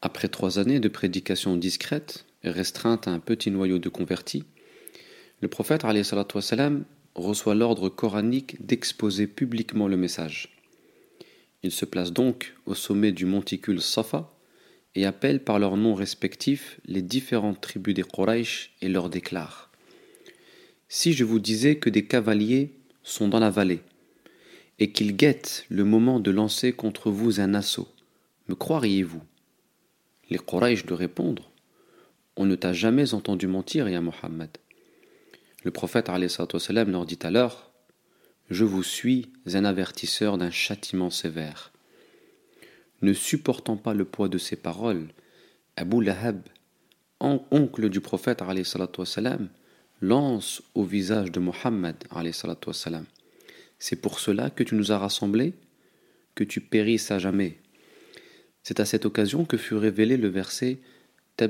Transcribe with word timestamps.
Après 0.00 0.28
trois 0.28 0.60
années 0.60 0.78
de 0.78 0.88
prédication 0.88 1.56
discrète, 1.56 2.24
restreinte 2.44 3.08
à 3.08 3.10
un 3.10 3.18
petit 3.18 3.50
noyau 3.50 3.80
de 3.80 3.88
convertis, 3.88 4.44
le 5.40 5.48
prophète 5.48 5.84
reçoit 7.16 7.54
l'ordre 7.56 7.88
coranique 7.88 8.64
d'exposer 8.64 9.26
publiquement 9.26 9.88
le 9.88 9.96
message. 9.96 10.56
Il 11.64 11.72
se 11.72 11.84
place 11.84 12.12
donc 12.12 12.54
au 12.64 12.74
sommet 12.74 13.10
du 13.10 13.26
monticule 13.26 13.80
Safa 13.80 14.30
et 14.94 15.04
appelle 15.04 15.42
par 15.42 15.58
leurs 15.58 15.76
noms 15.76 15.94
respectifs 15.94 16.78
les 16.84 17.02
différentes 17.02 17.60
tribus 17.60 17.94
des 17.94 18.04
Quraysh 18.04 18.70
et 18.80 18.88
leur 18.88 19.10
déclare 19.10 19.70
Si 20.88 21.12
je 21.12 21.24
vous 21.24 21.40
disais 21.40 21.76
que 21.76 21.90
des 21.90 22.06
cavaliers 22.06 22.72
sont 23.02 23.26
dans 23.26 23.40
la 23.40 23.50
vallée 23.50 23.80
et 24.78 24.92
qu'ils 24.92 25.16
guettent 25.16 25.66
le 25.68 25.82
moment 25.82 26.20
de 26.20 26.30
lancer 26.30 26.72
contre 26.72 27.10
vous 27.10 27.40
un 27.40 27.54
assaut, 27.54 27.88
me 28.48 28.54
croiriez-vous? 28.54 29.22
Les 30.30 30.38
Quraysh 30.38 30.86
de 30.86 30.94
répondre 30.94 31.50
on 32.38 32.46
ne 32.46 32.54
t'a 32.54 32.72
jamais 32.72 33.14
entendu 33.14 33.48
mentir, 33.48 33.88
Ya 33.88 34.00
Mohammed. 34.00 34.50
Le 35.64 35.72
prophète 35.72 36.08
leur 36.08 37.04
dit 37.04 37.18
alors 37.22 37.72
Je 38.48 38.64
vous 38.64 38.84
suis 38.84 39.32
un 39.52 39.64
avertisseur 39.64 40.38
d'un 40.38 40.52
châtiment 40.52 41.10
sévère. 41.10 41.72
Ne 43.02 43.12
supportant 43.12 43.76
pas 43.76 43.92
le 43.92 44.04
poids 44.04 44.28
de 44.28 44.38
ces 44.38 44.54
paroles, 44.54 45.08
Abu 45.74 46.02
Lahab, 46.04 46.40
oncle 47.18 47.88
du 47.88 48.00
prophète 48.00 48.40
lance 50.00 50.62
au 50.76 50.84
visage 50.84 51.32
de 51.32 51.40
Mohammed 51.40 51.96
C'est 53.80 54.00
pour 54.00 54.20
cela 54.20 54.50
que 54.50 54.62
tu 54.62 54.76
nous 54.76 54.92
as 54.92 54.98
rassemblés, 54.98 55.54
que 56.36 56.44
tu 56.44 56.60
périsses 56.60 57.10
à 57.10 57.18
jamais. 57.18 57.58
C'est 58.68 58.80
à 58.80 58.84
cette 58.84 59.06
occasion 59.06 59.46
que 59.46 59.56
fut 59.56 59.76
révélé 59.76 60.18
le 60.18 60.28
verset 60.28 60.76
que 61.38 61.46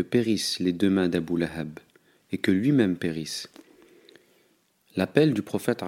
périssent 0.00 0.60
les 0.60 0.72
deux 0.72 0.88
mains 0.88 1.10
d'Abu 1.10 1.36
Lahab 1.36 1.78
et 2.32 2.38
que 2.38 2.50
lui-même 2.50 2.96
périsse. 2.96 3.50
L'appel 4.96 5.34
du 5.34 5.42
prophète 5.42 5.82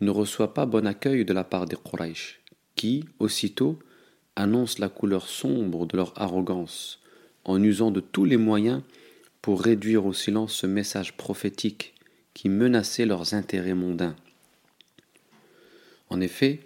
ne 0.00 0.10
reçoit 0.10 0.52
pas 0.52 0.66
bon 0.66 0.84
accueil 0.88 1.24
de 1.24 1.32
la 1.32 1.44
part 1.44 1.66
des 1.66 1.76
Quraysh, 1.76 2.40
qui, 2.74 3.04
aussitôt, 3.20 3.78
annoncent 4.34 4.80
la 4.80 4.88
couleur 4.88 5.28
sombre 5.28 5.86
de 5.86 5.96
leur 5.96 6.12
arrogance, 6.20 6.98
en 7.44 7.62
usant 7.62 7.92
de 7.92 8.00
tous 8.00 8.24
les 8.24 8.36
moyens 8.36 8.82
pour 9.42 9.62
réduire 9.62 10.04
au 10.04 10.12
silence 10.12 10.54
ce 10.54 10.66
message 10.66 11.16
prophétique 11.16 11.94
qui 12.34 12.48
menaçait 12.48 13.06
leurs 13.06 13.34
intérêts 13.34 13.74
mondains. 13.74 14.16
En 16.10 16.20
effet, 16.20 16.60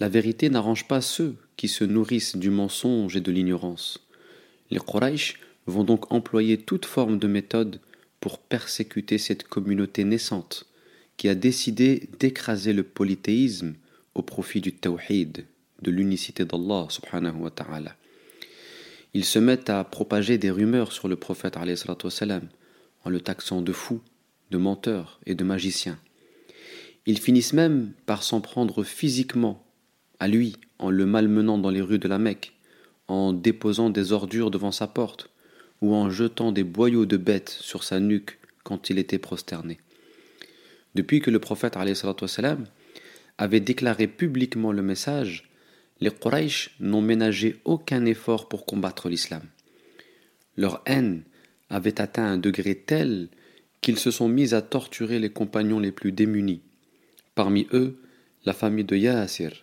la 0.00 0.08
vérité 0.08 0.50
n'arrange 0.50 0.86
pas 0.86 1.00
ceux 1.00 1.36
qui 1.56 1.68
se 1.68 1.84
nourrissent 1.84 2.36
du 2.36 2.50
mensonge 2.50 3.16
et 3.16 3.20
de 3.20 3.32
l'ignorance. 3.32 4.06
Les 4.70 4.78
Quraysh 4.78 5.40
vont 5.66 5.84
donc 5.84 6.12
employer 6.12 6.58
toute 6.58 6.86
forme 6.86 7.18
de 7.18 7.26
méthode 7.26 7.80
pour 8.20 8.38
persécuter 8.38 9.18
cette 9.18 9.44
communauté 9.44 10.04
naissante 10.04 10.66
qui 11.16 11.28
a 11.28 11.34
décidé 11.34 12.08
d'écraser 12.18 12.72
le 12.72 12.84
polythéisme 12.84 13.74
au 14.14 14.22
profit 14.22 14.60
du 14.60 14.72
tawhid, 14.72 15.46
de 15.82 15.90
l'unicité 15.90 16.44
d'Allah 16.44 16.86
subhanahu 16.90 17.36
wa 17.36 17.50
ta'ala. 17.50 17.96
Ils 19.14 19.24
se 19.24 19.38
mettent 19.38 19.70
à 19.70 19.82
propager 19.84 20.38
des 20.38 20.50
rumeurs 20.50 20.92
sur 20.92 21.08
le 21.08 21.16
prophète 21.16 21.56
en 21.56 23.10
le 23.10 23.20
taxant 23.20 23.62
de 23.62 23.72
fou, 23.72 24.00
de 24.50 24.58
menteur 24.58 25.18
et 25.26 25.34
de 25.34 25.44
magicien. 25.44 25.98
Ils 27.06 27.18
finissent 27.18 27.52
même 27.52 27.92
par 28.06 28.22
s'en 28.22 28.40
prendre 28.40 28.84
physiquement 28.84 29.64
à 30.20 30.28
lui 30.28 30.56
en 30.78 30.90
le 30.90 31.06
malmenant 31.06 31.58
dans 31.58 31.70
les 31.70 31.80
rues 31.80 31.98
de 31.98 32.08
la 32.08 32.18
Mecque, 32.18 32.54
en 33.08 33.32
déposant 33.32 33.90
des 33.90 34.12
ordures 34.12 34.50
devant 34.50 34.72
sa 34.72 34.86
porte, 34.86 35.30
ou 35.80 35.94
en 35.94 36.10
jetant 36.10 36.52
des 36.52 36.64
boyaux 36.64 37.06
de 37.06 37.16
bêtes 37.16 37.56
sur 37.60 37.84
sa 37.84 38.00
nuque 38.00 38.38
quand 38.64 38.90
il 38.90 38.98
était 38.98 39.18
prosterné. 39.18 39.78
Depuis 40.94 41.20
que 41.20 41.30
le 41.30 41.38
prophète 41.38 41.76
wassalam, 41.76 42.66
avait 43.38 43.60
déclaré 43.60 44.08
publiquement 44.08 44.72
le 44.72 44.82
message, 44.82 45.48
les 46.00 46.10
Quraysh 46.10 46.74
n'ont 46.80 47.02
ménagé 47.02 47.60
aucun 47.64 48.04
effort 48.04 48.48
pour 48.48 48.66
combattre 48.66 49.08
l'islam. 49.08 49.42
Leur 50.56 50.82
haine 50.86 51.22
avait 51.70 52.00
atteint 52.00 52.26
un 52.26 52.38
degré 52.38 52.74
tel 52.74 53.28
qu'ils 53.80 53.98
se 53.98 54.10
sont 54.10 54.28
mis 54.28 54.54
à 54.54 54.62
torturer 54.62 55.20
les 55.20 55.30
compagnons 55.30 55.78
les 55.78 55.92
plus 55.92 56.10
démunis. 56.10 56.62
Parmi 57.38 57.68
eux, 57.72 58.02
la 58.46 58.52
famille 58.52 58.84
de 58.84 58.96
Yasir, 58.96 59.62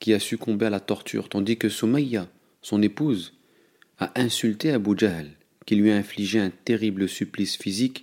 qui 0.00 0.12
a 0.14 0.18
succombé 0.18 0.66
à 0.66 0.70
la 0.70 0.80
torture, 0.80 1.28
tandis 1.28 1.56
que 1.56 1.68
Soumaïa, 1.68 2.28
son 2.60 2.82
épouse, 2.82 3.34
a 4.00 4.10
insulté 4.20 4.72
Abu 4.72 4.98
Jahl, 4.98 5.30
qui 5.64 5.76
lui 5.76 5.92
a 5.92 5.96
infligé 5.96 6.40
un 6.40 6.50
terrible 6.50 7.08
supplice 7.08 7.56
physique 7.56 8.02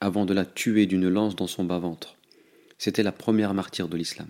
avant 0.00 0.26
de 0.26 0.34
la 0.34 0.44
tuer 0.44 0.86
d'une 0.86 1.08
lance 1.08 1.36
dans 1.36 1.46
son 1.46 1.62
bas-ventre. 1.62 2.16
C'était 2.78 3.04
la 3.04 3.12
première 3.12 3.54
martyre 3.54 3.86
de 3.86 3.96
l'islam. 3.96 4.26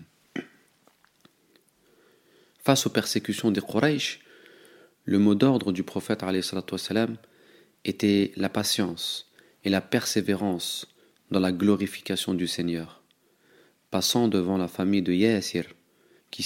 Face 2.62 2.86
aux 2.86 2.90
persécutions 2.90 3.50
des 3.50 3.62
Quraysh, 3.62 4.20
le 5.06 5.18
mot 5.18 5.36
d'ordre 5.36 5.72
du 5.72 5.84
prophète 5.84 6.22
était 7.86 8.32
la 8.36 8.48
patience 8.50 9.32
et 9.64 9.70
la 9.70 9.80
persévérance 9.80 10.86
dans 11.30 11.40
la 11.40 11.50
glorification 11.50 12.34
du 12.34 12.46
Seigneur. 12.46 12.97
Passant 13.90 14.28
devant 14.28 14.58
la 14.58 14.68
famille 14.68 15.02
de 15.02 15.14
Yasir, 15.14 15.64
qui, 16.30 16.42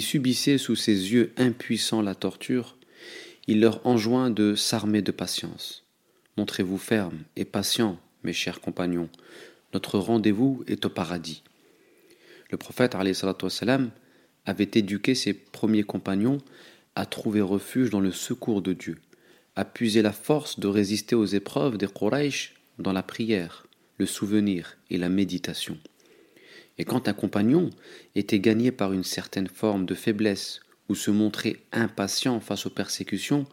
subissaient 0.00 0.56
sous 0.56 0.76
ses 0.76 1.12
yeux 1.12 1.32
impuissants 1.36 2.00
la 2.00 2.14
torture, 2.14 2.78
il 3.46 3.60
leur 3.60 3.86
enjoint 3.86 4.30
de 4.30 4.54
s'armer 4.54 5.02
de 5.02 5.12
patience. 5.12 5.84
Montrez-vous 6.38 6.78
fermes 6.78 7.18
et 7.36 7.44
patients, 7.44 7.98
mes 8.22 8.32
chers 8.32 8.62
compagnons, 8.62 9.10
notre 9.74 9.98
rendez-vous 9.98 10.64
est 10.66 10.86
au 10.86 10.88
paradis. 10.88 11.42
Le 12.50 12.56
prophète 12.56 12.96
avait 14.46 14.70
éduqué 14.74 15.14
ses 15.14 15.34
premiers 15.34 15.82
compagnons 15.82 16.38
à 16.94 17.04
trouver 17.04 17.42
refuge 17.42 17.90
dans 17.90 18.00
le 18.00 18.12
secours 18.12 18.62
de 18.62 18.72
Dieu, 18.72 18.96
à 19.54 19.66
puiser 19.66 20.00
la 20.00 20.12
force 20.12 20.58
de 20.58 20.66
résister 20.66 21.14
aux 21.14 21.26
épreuves 21.26 21.76
des 21.76 21.88
Quraysh 21.88 22.54
dans 22.78 22.92
la 22.92 23.02
prière, 23.02 23.66
le 23.98 24.06
souvenir 24.06 24.78
et 24.88 24.96
la 24.96 25.10
méditation. 25.10 25.78
Et 26.78 26.84
quand 26.84 27.08
un 27.08 27.12
compagnon 27.12 27.70
était 28.14 28.40
gagné 28.40 28.70
par 28.70 28.92
une 28.92 29.04
certaine 29.04 29.48
forme 29.48 29.86
de 29.86 29.94
faiblesse 29.94 30.60
ou 30.88 30.94
se 30.94 31.10
montrait 31.10 31.56
impatient 31.72 32.40
face 32.40 32.66
aux 32.66 32.70
persécutions, 32.70 33.46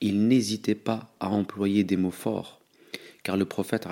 il 0.00 0.28
n'hésitait 0.28 0.74
pas 0.74 1.12
à 1.18 1.30
employer 1.30 1.82
des 1.82 1.96
mots 1.96 2.10
forts, 2.10 2.60
car 3.22 3.36
le 3.36 3.46
prophète 3.46 3.86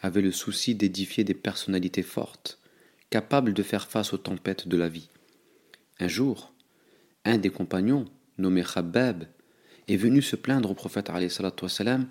avait 0.00 0.20
le 0.20 0.32
souci 0.32 0.74
d'édifier 0.74 1.24
des 1.24 1.34
personnalités 1.34 2.02
fortes, 2.02 2.58
capable 3.10 3.52
de 3.54 3.62
faire 3.62 3.88
face 3.88 4.12
aux 4.12 4.18
tempêtes 4.18 4.68
de 4.68 4.76
la 4.76 4.88
vie. 4.88 5.08
Un 5.98 6.08
jour, 6.08 6.52
un 7.24 7.38
des 7.38 7.50
compagnons, 7.50 8.04
nommé 8.36 8.62
Khabbab, 8.62 9.24
est 9.88 9.96
venu 9.96 10.22
se 10.22 10.36
plaindre 10.36 10.70
au 10.70 10.74
prophète 10.74 11.10
wassalam, 11.10 12.06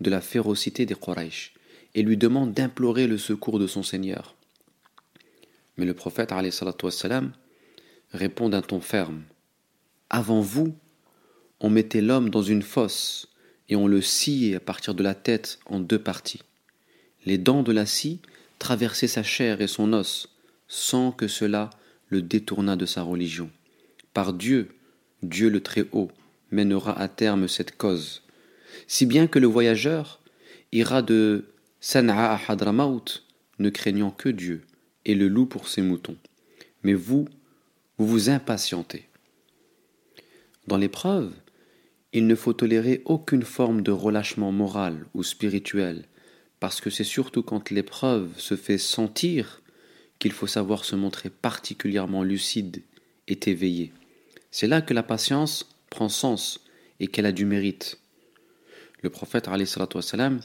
de 0.00 0.10
la 0.10 0.20
férocité 0.20 0.86
des 0.86 0.94
Quraysh 0.94 1.52
et 1.94 2.02
lui 2.02 2.16
demande 2.16 2.52
d'implorer 2.52 3.06
le 3.06 3.18
secours 3.18 3.58
de 3.58 3.66
son 3.66 3.82
Seigneur. 3.82 4.34
Mais 5.80 5.86
le 5.86 5.94
prophète 5.94 6.30
répond 8.12 8.50
d'un 8.50 8.60
ton 8.60 8.82
ferme 8.82 9.22
Avant 10.10 10.42
vous, 10.42 10.74
on 11.58 11.70
mettait 11.70 12.02
l'homme 12.02 12.28
dans 12.28 12.42
une 12.42 12.60
fosse 12.60 13.28
et 13.70 13.76
on 13.76 13.86
le 13.86 14.02
sciait 14.02 14.56
à 14.56 14.60
partir 14.60 14.94
de 14.94 15.02
la 15.02 15.14
tête 15.14 15.58
en 15.64 15.80
deux 15.80 15.98
parties. 15.98 16.42
Les 17.24 17.38
dents 17.38 17.62
de 17.62 17.72
la 17.72 17.86
scie 17.86 18.20
traversaient 18.58 19.06
sa 19.06 19.22
chair 19.22 19.62
et 19.62 19.68
son 19.68 19.94
os, 19.94 20.28
sans 20.68 21.12
que 21.12 21.28
cela 21.28 21.70
le 22.10 22.20
détournât 22.20 22.76
de 22.76 22.84
sa 22.84 23.00
religion. 23.00 23.48
Par 24.12 24.34
Dieu, 24.34 24.68
Dieu 25.22 25.48
le 25.48 25.62
Très-Haut, 25.62 26.10
mènera 26.50 27.00
à 27.00 27.08
terme 27.08 27.48
cette 27.48 27.78
cause, 27.78 28.22
si 28.86 29.06
bien 29.06 29.26
que 29.26 29.38
le 29.38 29.46
voyageur 29.46 30.20
ira 30.72 31.00
de 31.00 31.46
Sana'a 31.80 32.34
à 32.34 32.56
ne 33.58 33.70
craignant 33.70 34.10
que 34.10 34.28
Dieu, 34.28 34.60
et 35.04 35.14
le 35.14 35.28
loup 35.28 35.46
pour 35.46 35.68
ses 35.68 35.82
moutons. 35.82 36.16
Mais 36.82 36.94
vous, 36.94 37.28
vous 37.98 38.06
vous 38.06 38.30
impatientez. 38.30 39.08
Dans 40.66 40.76
l'épreuve, 40.76 41.32
il 42.12 42.26
ne 42.26 42.34
faut 42.34 42.52
tolérer 42.52 43.02
aucune 43.04 43.42
forme 43.42 43.82
de 43.82 43.92
relâchement 43.92 44.52
moral 44.52 45.06
ou 45.14 45.22
spirituel, 45.22 46.04
parce 46.58 46.80
que 46.80 46.90
c'est 46.90 47.04
surtout 47.04 47.42
quand 47.42 47.70
l'épreuve 47.70 48.38
se 48.38 48.56
fait 48.56 48.78
sentir 48.78 49.62
qu'il 50.18 50.32
faut 50.32 50.46
savoir 50.46 50.84
se 50.84 50.96
montrer 50.96 51.30
particulièrement 51.30 52.22
lucide 52.22 52.82
et 53.28 53.38
éveillé. 53.46 53.92
C'est 54.50 54.66
là 54.66 54.82
que 54.82 54.94
la 54.94 55.02
patience 55.02 55.68
prend 55.88 56.08
sens 56.08 56.64
et 56.98 57.06
qu'elle 57.06 57.26
a 57.26 57.32
du 57.32 57.46
mérite. 57.46 58.00
Le 59.02 59.10
prophète 59.10 59.48
wassalam, 59.48 60.40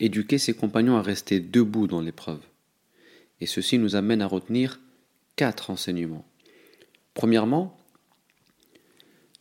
éduquait 0.00 0.38
ses 0.38 0.54
compagnons 0.54 0.96
à 0.96 1.02
rester 1.02 1.40
debout 1.40 1.86
dans 1.86 2.00
l'épreuve. 2.00 2.40
Et 3.40 3.46
ceci 3.46 3.78
nous 3.78 3.96
amène 3.96 4.22
à 4.22 4.26
retenir 4.26 4.80
quatre 5.36 5.70
enseignements. 5.70 6.26
Premièrement, 7.14 7.76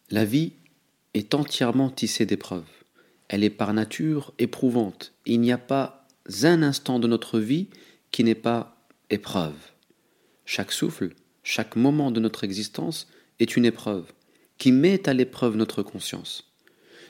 la 0.09 0.25
vie 0.25 0.53
est 1.13 1.33
entièrement 1.33 1.89
tissée 1.89 2.25
d'épreuves. 2.25 2.69
Elle 3.29 3.43
est 3.43 3.49
par 3.49 3.73
nature 3.73 4.33
éprouvante. 4.39 5.13
Il 5.25 5.41
n'y 5.41 5.51
a 5.51 5.57
pas 5.57 6.07
un 6.43 6.63
instant 6.63 6.99
de 6.99 7.07
notre 7.07 7.39
vie 7.39 7.67
qui 8.11 8.23
n'est 8.23 8.35
pas 8.35 8.85
épreuve. 9.09 9.55
Chaque 10.45 10.71
souffle, 10.71 11.13
chaque 11.43 11.75
moment 11.75 12.11
de 12.11 12.19
notre 12.19 12.43
existence 12.43 13.07
est 13.39 13.55
une 13.55 13.65
épreuve 13.65 14.11
qui 14.57 14.71
met 14.71 15.09
à 15.09 15.13
l'épreuve 15.13 15.55
notre 15.55 15.83
conscience. 15.83 16.53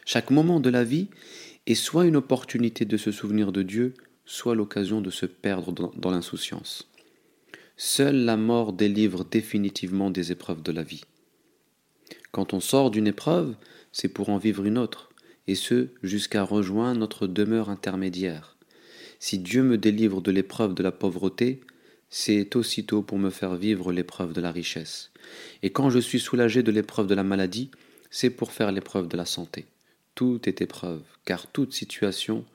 Chaque 0.06 0.32
moment 0.32 0.60
de 0.60 0.70
la 0.70 0.84
vie 0.84 1.10
est 1.66 1.76
soit 1.76 2.06
une 2.06 2.16
opportunité 2.16 2.86
de 2.86 2.98
se 2.98 3.12
souvenir 3.12 3.52
de 3.52 3.64
Dieu, 3.64 3.94
soit 4.26 4.56
l'occasion 4.56 5.02
de 5.02 5.10
se 5.10 5.26
perdre 5.26 5.72
dans, 5.72 6.12
l'insouciance. 6.12 6.90
Seule 7.78 8.24
la 8.24 8.38
mort 8.38 8.74
délivre 8.74 9.26
définitivement 9.26 10.10
des 10.10 10.32
épreuves 10.32 10.62
de 10.62 10.72
la 10.72 10.84
vie. 10.84 11.04
Quand 12.32 12.54
on 12.54 12.60
sort 12.60 12.92
d'une 12.92 13.08
épreuve, 13.08 13.56
c'est 13.92 14.10
pour 14.10 14.30
en 14.30 14.38
vivre 14.38 14.66
une 14.66 14.78
autre, 14.78 15.10
et 15.48 15.56
ce 15.56 15.90
jusqu'à 16.02 16.44
rejoindre 16.44 17.00
notre 17.00 17.28
demeure 17.28 17.70
intermédiaire. 17.70 18.56
Si 19.20 19.40
Dieu 19.40 19.64
me 19.64 19.78
délivre 19.78 20.22
de 20.22 20.32
l'épreuve 20.32 20.74
de 20.74 20.84
la 20.84 20.92
pauvreté, 20.92 21.62
c'est 22.10 22.56
aussitôt 22.56 23.02
pour 23.02 23.18
me 23.18 23.30
faire 23.30 23.56
vivre 23.56 23.92
l'épreuve 23.92 24.34
de 24.34 24.42
la 24.42 24.52
richesse. 24.52 25.12
Et 25.64 25.72
quand 25.72 25.90
je 25.90 26.00
suis 26.00 26.20
soulagé 26.20 26.62
de 26.62 26.72
l'épreuve 26.72 27.08
de 27.08 27.16
la 27.16 27.24
maladie, 27.24 27.72
c'est 28.12 28.30
pour 28.30 28.52
faire 28.52 28.72
l'épreuve 28.72 29.08
de 29.08 29.18
la 29.18 29.26
santé. 29.26 29.66
Tout 30.16 30.48
est 30.48 30.62
épreuve, 30.62 31.04
car 31.26 31.48
toute 31.48 31.74
situation 31.74 32.46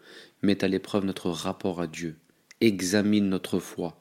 met 0.43 0.63
à 0.65 0.69
l'épreuve 0.69 1.05
notre 1.05 1.31
rapport 1.31 1.81
à 1.81 1.87
Dieu, 1.87 2.17
examine 2.61 3.29
notre 3.29 3.59
foi. 3.59 3.99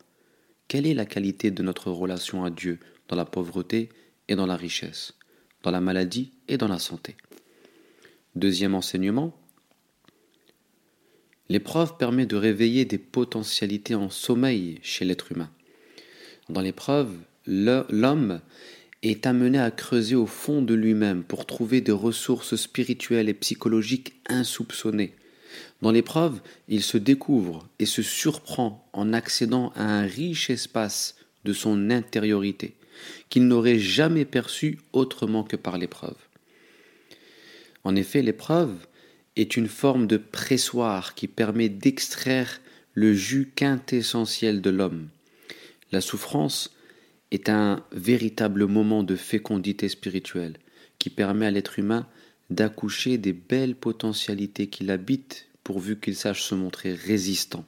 Quelle 0.68 0.86
est 0.86 0.94
la 0.94 1.06
qualité 1.06 1.50
de 1.52 1.64
notre 1.64 1.92
relation 1.92 2.44
à 2.44 2.50
Dieu 2.50 2.80
dans 3.08 3.16
la 3.16 3.26
pauvreté 3.26 3.90
et 4.28 4.36
dans 4.36 4.46
la 4.46 4.58
richesse, 4.58 5.14
dans 5.64 5.72
la 5.72 5.82
maladie 5.82 6.32
et 6.48 6.58
dans 6.58 6.68
la 6.68 6.80
santé? 6.80 7.16
Deuxième 8.36 8.76
enseignement, 8.76 9.34
L'épreuve 11.50 11.98
permet 11.98 12.26
de 12.26 12.36
réveiller 12.36 12.84
des 12.84 12.98
potentialités 12.98 13.96
en 13.96 14.10
sommeil 14.10 14.80
chez 14.82 15.06
l'être 15.06 15.32
humain. 15.32 15.50
Dans 16.50 16.62
l'épreuve, 16.62 17.16
l'homme 17.46 18.42
est 19.04 19.26
amené 19.26 19.60
à 19.60 19.72
creuser 19.72 20.16
au 20.16 20.26
fond 20.26 20.62
de 20.62 20.74
lui-même 20.74 21.24
pour 21.24 21.46
trouver 21.46 21.82
des 21.82 21.92
ressources 21.92 22.56
spirituelles 22.56 23.30
et 23.30 23.34
psychologiques 23.34 24.16
insoupçonnées. 24.28 25.14
Dans 25.82 25.92
l'épreuve, 25.92 26.42
il 26.68 26.84
se 26.84 26.98
découvre 26.98 27.68
et 27.80 27.86
se 27.86 28.02
surprend 28.02 28.88
en 28.94 29.14
accédant 29.14 29.72
à 29.76 29.84
un 29.84 30.06
riche 30.06 30.50
espace 30.50 31.16
de 31.46 31.54
son 31.54 31.90
intériorité 31.92 32.76
qu'il 33.30 33.48
n'aurait 33.48 33.80
jamais 33.80 34.26
perçu 34.26 34.80
autrement 34.94 35.44
que 35.44 35.56
par 35.56 35.78
l'épreuve. 35.78 36.18
En 37.84 37.96
effet, 37.96 38.22
l'épreuve 38.22 38.74
est 39.36 39.56
une 39.56 39.68
forme 39.68 40.08
de 40.08 40.18
pressoir 40.18 41.14
qui 41.14 41.28
permet 41.28 41.70
d'extraire 41.70 42.60
le 42.94 43.14
jus 43.14 43.52
quintessentiel 43.56 44.62
de 44.62 44.72
l'homme. 44.72 45.08
La 45.92 46.02
souffrance 46.02 46.76
est 47.32 47.50
un 47.50 47.84
véritable 47.92 48.66
moment 48.66 49.04
de 49.04 49.16
fécondité 49.16 49.90
spirituelle 49.90 50.58
qui 51.00 51.10
permet 51.10 51.46
à 51.46 51.52
l'être 51.52 51.80
humain 51.80 52.08
d'accoucher 52.50 53.18
des 53.18 53.34
belles 53.34 53.76
potentialités 53.76 54.68
qu'il 54.68 54.90
habite 54.90 55.48
pourvu 55.64 56.00
qu'il 56.00 56.16
sache 56.16 56.44
se 56.44 56.56
montrer 56.56 56.94
résistant. 56.94 57.66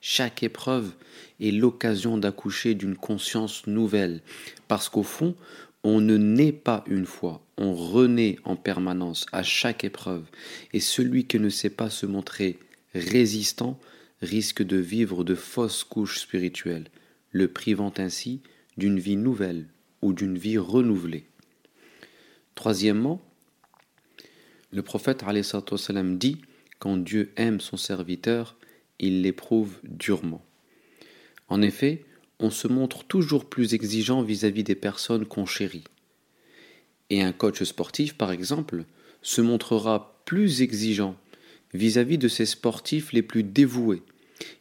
Chaque 0.00 0.42
épreuve 0.42 0.92
est 1.40 1.50
l'occasion 1.50 2.18
d'accoucher 2.18 2.74
d'une 2.74 2.94
conscience 2.94 3.66
nouvelle, 3.66 4.20
parce 4.68 4.88
qu'au 4.88 5.02
fond, 5.02 5.34
on 5.82 6.00
ne 6.00 6.16
naît 6.16 6.52
pas 6.52 6.84
une 6.86 7.06
fois, 7.06 7.44
on 7.56 7.74
renaît 7.74 8.38
en 8.44 8.54
permanence 8.54 9.26
à 9.32 9.42
chaque 9.42 9.82
épreuve, 9.82 10.24
et 10.72 10.80
celui 10.80 11.26
qui 11.26 11.38
ne 11.40 11.48
sait 11.48 11.70
pas 11.70 11.90
se 11.90 12.06
montrer 12.06 12.58
résistant 12.94 13.80
risque 14.22 14.62
de 14.62 14.76
vivre 14.76 15.24
de 15.24 15.34
fausses 15.34 15.84
couches 15.84 16.20
spirituelles, 16.20 16.88
le 17.32 17.48
privant 17.48 17.92
ainsi 17.98 18.40
d'une 18.76 18.98
vie 18.98 19.16
nouvelle 19.16 19.68
ou 20.02 20.12
d'une 20.12 20.38
vie 20.38 20.58
renouvelée. 20.58 21.26
Troisièmement, 22.54 23.20
le 24.70 24.82
prophète 24.82 25.24
dit 26.18 26.36
Quand 26.78 26.96
Dieu 26.96 27.32
aime 27.36 27.60
son 27.60 27.76
serviteur, 27.76 28.56
il 28.98 29.22
l'éprouve 29.22 29.78
durement. 29.84 30.44
En 31.48 31.62
effet, 31.62 32.04
on 32.40 32.50
se 32.50 32.68
montre 32.68 33.04
toujours 33.04 33.48
plus 33.48 33.74
exigeant 33.74 34.22
vis-à-vis 34.22 34.64
des 34.64 34.74
personnes 34.74 35.26
qu'on 35.26 35.46
chérit. 35.46 35.84
Et 37.10 37.22
un 37.22 37.32
coach 37.32 37.62
sportif, 37.62 38.14
par 38.14 38.32
exemple, 38.32 38.84
se 39.22 39.40
montrera 39.40 40.20
plus 40.24 40.62
exigeant 40.62 41.16
vis-à-vis 41.72 42.18
de 42.18 42.28
ses 42.28 42.46
sportifs 42.46 43.12
les 43.12 43.22
plus 43.22 43.42
dévoués. 43.42 44.02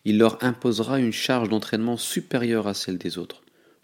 Il 0.05 0.17
leur 0.17 0.43
imposera 0.43 0.99
une 0.99 1.11
charge 1.11 1.49
d'entraînement 1.49 1.97
supérieure 1.97 2.67
à 2.67 2.73
celle 2.73 2.97
des 2.97 3.17
autres, 3.17 3.43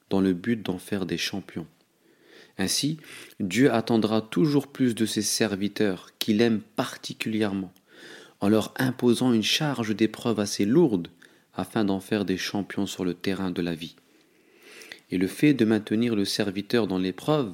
dans 0.09 0.21
le 0.21 0.33
but 0.33 0.61
d'en 0.61 0.77
faire 0.77 1.05
des 1.05 1.17
champions. 1.17 1.67
Ainsi, 2.57 2.97
Dieu 3.39 3.71
attendra 3.71 4.21
toujours 4.21 4.67
plus 4.67 4.93
de 4.93 5.05
ses 5.05 5.21
serviteurs 5.21 6.09
qu'il 6.19 6.41
aime 6.41 6.61
particulièrement, 6.75 7.73
en 8.41 8.49
leur 8.49 8.73
imposant 8.77 9.33
une 9.33 9.43
charge 9.43 9.95
d'épreuve 9.95 10.39
assez 10.39 10.65
lourde 10.65 11.07
afin 11.53 11.85
d'en 11.85 11.99
faire 11.99 12.25
des 12.25 12.37
champions 12.37 12.85
sur 12.85 13.05
le 13.05 13.13
terrain 13.13 13.51
de 13.51 13.61
la 13.61 13.75
vie. 13.75 13.95
Et 15.11 15.17
le 15.17 15.27
fait 15.27 15.53
de 15.53 15.65
maintenir 15.65 16.15
le 16.15 16.25
serviteur 16.25 16.87
dans 16.87 16.99
l'épreuve 16.99 17.53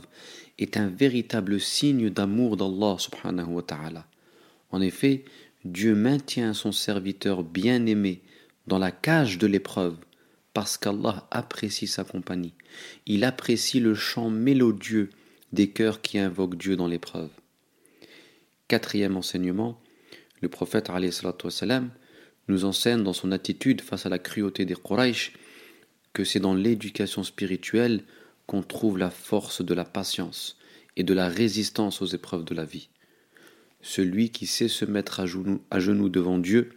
est 0.57 0.77
un 0.77 0.87
véritable 0.87 1.59
signe 1.59 2.09
d'amour 2.09 2.57
d'Allah 2.57 2.95
subhanahu 2.97 3.53
wa 3.53 3.61
ta'ala. 3.61 4.05
En 4.71 4.81
effet, 4.81 5.23
Dieu 5.63 5.95
maintient 5.95 6.53
son 6.53 6.71
serviteur 6.71 7.43
bien-aimé 7.43 8.21
dans 8.67 8.79
la 8.79 8.91
cage 8.91 9.37
de 9.37 9.47
l'épreuve 9.47 9.97
parce 10.55 10.77
qu'Allah 10.77 11.27
apprécie 11.31 11.85
sa 11.85 12.05
compagnie. 12.05 12.53
Il 13.05 13.25
apprécie 13.25 13.81
le 13.81 13.93
chant 13.93 14.29
mélodieux 14.29 15.09
des 15.51 15.69
cœurs 15.69 16.01
qui 16.01 16.17
invoquent 16.17 16.55
Dieu 16.57 16.77
dans 16.77 16.87
l'épreuve. 16.87 17.29
Quatrième 18.69 19.17
enseignement, 19.17 19.81
le 20.39 20.47
prophète 20.47 20.89
nous 22.47 22.63
enseigne 22.63 23.03
dans 23.03 23.11
son 23.11 23.33
attitude 23.33 23.81
face 23.81 24.05
à 24.05 24.09
la 24.09 24.17
cruauté 24.17 24.63
des 24.63 24.75
Quraysh 24.75 25.33
que 26.13 26.23
c'est 26.23 26.39
dans 26.39 26.55
l'éducation 26.55 27.23
spirituelle 27.23 28.05
qu'on 28.47 28.63
trouve 28.63 28.97
la 28.97 29.09
force 29.09 29.61
de 29.61 29.73
la 29.73 29.83
patience 29.83 30.57
et 30.95 31.03
de 31.03 31.13
la 31.13 31.27
résistance 31.27 32.01
aux 32.01 32.05
épreuves 32.05 32.45
de 32.45 32.55
la 32.55 32.63
vie. 32.63 32.87
Celui 33.81 34.29
qui 34.29 34.47
sait 34.47 34.69
se 34.69 34.85
mettre 34.85 35.19
à 35.19 35.25
genoux, 35.25 35.61
à 35.69 35.81
genoux 35.81 36.07
devant 36.07 36.37
Dieu 36.37 36.69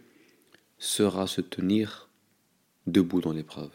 sera 0.79 1.27
se 1.27 1.39
tenir 1.39 2.08
debout 2.91 3.21
dans 3.21 3.33
l'épreuve. 3.33 3.71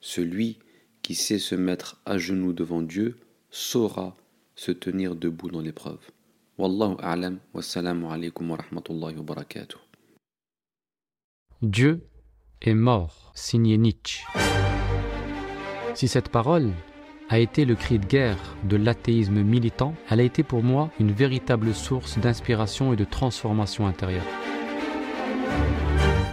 Celui 0.00 0.58
qui 1.02 1.14
sait 1.14 1.38
se 1.38 1.54
mettre 1.54 2.00
à 2.04 2.18
genoux 2.18 2.52
devant 2.52 2.82
Dieu 2.82 3.18
saura 3.50 4.16
se 4.54 4.72
tenir 4.72 5.14
debout 5.14 5.50
dans 5.50 5.60
l'épreuve. 5.60 6.00
Wallahu 6.58 6.96
a'lam. 7.00 7.38
Wassalamu 7.54 8.06
alaikum 8.06 8.50
wa 8.50 8.56
rahmatullahi 8.56 9.16
wa 9.16 9.22
barakatuh. 9.22 9.78
Dieu 11.62 12.06
est 12.60 12.74
mort, 12.74 13.32
signé 13.34 13.78
Nietzsche. 13.78 14.24
Si 15.94 16.08
cette 16.08 16.28
parole 16.28 16.72
a 17.28 17.38
été 17.38 17.64
le 17.64 17.74
cri 17.74 17.98
de 17.98 18.06
guerre 18.06 18.38
de 18.64 18.76
l'athéisme 18.76 19.42
militant, 19.42 19.94
elle 20.08 20.20
a 20.20 20.24
été 20.24 20.42
pour 20.42 20.62
moi 20.62 20.90
une 20.98 21.12
véritable 21.12 21.74
source 21.74 22.18
d'inspiration 22.18 22.92
et 22.92 22.96
de 22.96 23.04
transformation 23.04 23.86
intérieure. 23.86 24.24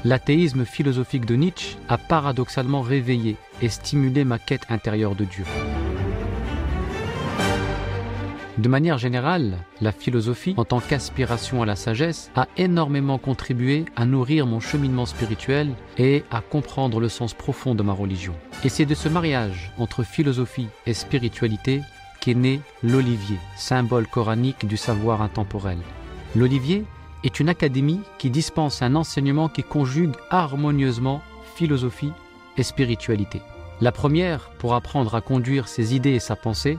L'athéisme 0.05 0.65
philosophique 0.65 1.25
de 1.25 1.33
Nietzsche 1.33 1.77
a 1.89 1.97
paradoxalement 1.97 2.81
réveillé 2.81 3.37
et 3.63 3.69
stimulé 3.69 4.23
ma 4.23 4.37
quête 4.37 4.67
intérieure 4.69 5.15
de 5.15 5.25
Dieu. 5.25 5.45
De 8.59 8.69
manière 8.69 8.99
générale, 8.99 9.57
la 9.81 9.91
philosophie, 9.91 10.53
en 10.57 10.63
tant 10.63 10.79
qu'aspiration 10.79 11.63
à 11.63 11.65
la 11.65 11.75
sagesse, 11.75 12.29
a 12.35 12.47
énormément 12.55 13.17
contribué 13.17 13.85
à 13.95 14.05
nourrir 14.05 14.45
mon 14.45 14.59
cheminement 14.59 15.07
spirituel 15.07 15.71
et 15.97 16.23
à 16.29 16.41
comprendre 16.41 16.99
le 16.99 17.09
sens 17.09 17.33
profond 17.33 17.73
de 17.73 17.81
ma 17.81 17.93
religion. 17.93 18.35
Et 18.63 18.69
c'est 18.69 18.85
de 18.85 18.93
ce 18.93 19.09
mariage 19.09 19.71
entre 19.79 20.03
philosophie 20.03 20.67
et 20.85 20.93
spiritualité 20.93 21.81
qu'est 22.21 22.35
né 22.35 22.61
l'olivier, 22.83 23.39
symbole 23.57 24.05
coranique 24.05 24.67
du 24.67 24.77
savoir 24.77 25.23
intemporel. 25.23 25.79
L'olivier 26.35 26.85
est 27.23 27.39
une 27.39 27.49
académie 27.49 28.01
qui 28.17 28.29
dispense 28.29 28.81
un 28.81 28.95
enseignement 28.95 29.49
qui 29.49 29.63
conjugue 29.63 30.15
harmonieusement 30.29 31.21
philosophie 31.55 32.11
et 32.57 32.63
spiritualité. 32.63 33.41
La 33.81 33.91
première 33.91 34.49
pour 34.57 34.73
apprendre 34.73 35.15
à 35.15 35.21
conduire 35.21 35.67
ses 35.67 35.95
idées 35.95 36.11
et 36.11 36.19
sa 36.19 36.35
pensée, 36.35 36.77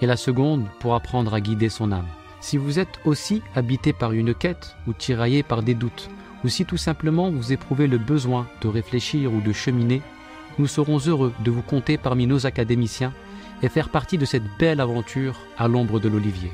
et 0.00 0.06
la 0.06 0.16
seconde 0.16 0.66
pour 0.80 0.94
apprendre 0.94 1.32
à 1.34 1.40
guider 1.40 1.68
son 1.68 1.92
âme. 1.92 2.06
Si 2.40 2.56
vous 2.56 2.78
êtes 2.78 2.98
aussi 3.04 3.42
habité 3.54 3.92
par 3.92 4.12
une 4.12 4.34
quête 4.34 4.76
ou 4.86 4.92
tiraillé 4.92 5.42
par 5.42 5.62
des 5.62 5.74
doutes, 5.74 6.10
ou 6.44 6.48
si 6.48 6.64
tout 6.64 6.76
simplement 6.76 7.30
vous 7.30 7.52
éprouvez 7.52 7.86
le 7.86 7.98
besoin 7.98 8.48
de 8.62 8.68
réfléchir 8.68 9.32
ou 9.32 9.40
de 9.40 9.52
cheminer, 9.52 10.02
nous 10.58 10.66
serons 10.66 10.98
heureux 10.98 11.32
de 11.44 11.50
vous 11.50 11.62
compter 11.62 11.96
parmi 11.98 12.26
nos 12.26 12.46
académiciens 12.46 13.12
et 13.62 13.68
faire 13.68 13.88
partie 13.88 14.18
de 14.18 14.24
cette 14.24 14.42
belle 14.58 14.80
aventure 14.80 15.38
à 15.56 15.68
l'ombre 15.68 16.00
de 16.00 16.08
l'olivier. 16.08 16.50